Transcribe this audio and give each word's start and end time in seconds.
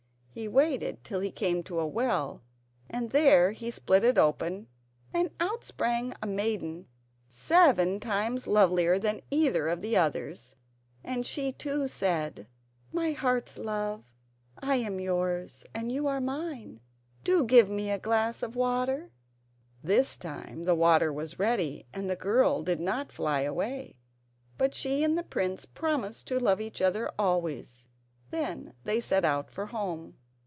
He 0.33 0.47
waited 0.47 1.03
till 1.03 1.19
he 1.19 1.29
came 1.29 1.61
to 1.63 1.81
a 1.81 1.85
well, 1.85 2.41
and 2.89 3.09
there 3.09 3.51
he 3.51 3.69
split 3.69 4.05
it 4.05 4.17
open, 4.17 4.67
and 5.13 5.29
out 5.41 5.65
sprang 5.65 6.13
a 6.21 6.25
maiden 6.25 6.87
seven 7.27 7.99
times 7.99 8.47
lovelier 8.47 8.97
than 8.97 9.19
either 9.29 9.67
of 9.67 9.81
the 9.81 9.97
others, 9.97 10.55
and 11.03 11.25
she 11.25 11.51
too 11.51 11.89
said: 11.89 12.47
"My 12.93 13.11
heart's 13.11 13.57
love, 13.57 14.05
I 14.57 14.77
am 14.77 15.01
yours 15.01 15.65
and 15.73 15.91
you 15.91 16.07
are 16.07 16.21
mine; 16.21 16.79
do 17.25 17.43
give 17.43 17.69
me 17.69 17.91
a 17.91 17.99
glass 17.99 18.41
of 18.41 18.55
water." 18.55 19.11
This 19.83 20.15
time 20.15 20.63
the 20.63 20.75
water 20.75 21.11
was 21.11 21.39
ready 21.39 21.87
and 21.91 22.09
the 22.09 22.15
girl 22.15 22.63
did 22.63 22.79
not 22.79 23.11
fly 23.11 23.41
away, 23.41 23.97
but 24.57 24.73
she 24.73 25.03
and 25.03 25.17
the 25.17 25.23
prince 25.23 25.65
promised 25.65 26.25
to 26.27 26.39
love 26.39 26.61
each 26.61 26.81
other 26.81 27.11
always. 27.19 27.89
Then 28.29 28.73
they 28.85 29.01
set 29.01 29.25
out 29.25 29.51
for 29.51 29.65
home. 29.65 30.15